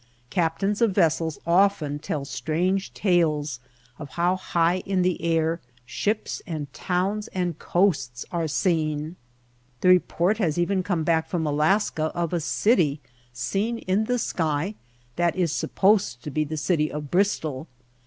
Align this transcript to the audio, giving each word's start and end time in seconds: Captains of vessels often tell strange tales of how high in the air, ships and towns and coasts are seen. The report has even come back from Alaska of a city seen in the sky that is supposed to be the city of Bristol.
Captains 0.31 0.81
of 0.81 0.95
vessels 0.95 1.37
often 1.45 1.99
tell 1.99 2.25
strange 2.25 2.91
tales 2.95 3.59
of 3.99 4.09
how 4.17 4.35
high 4.35 4.77
in 4.79 5.03
the 5.03 5.21
air, 5.21 5.61
ships 5.85 6.41
and 6.47 6.73
towns 6.73 7.27
and 7.33 7.59
coasts 7.59 8.25
are 8.31 8.47
seen. 8.47 9.15
The 9.81 9.89
report 9.89 10.39
has 10.39 10.57
even 10.57 10.81
come 10.81 11.03
back 11.03 11.27
from 11.29 11.45
Alaska 11.45 12.05
of 12.15 12.33
a 12.33 12.39
city 12.39 12.99
seen 13.31 13.77
in 13.77 14.05
the 14.05 14.17
sky 14.17 14.73
that 15.17 15.35
is 15.35 15.51
supposed 15.53 16.23
to 16.23 16.31
be 16.31 16.45
the 16.45 16.57
city 16.57 16.91
of 16.91 17.11
Bristol. 17.11 17.67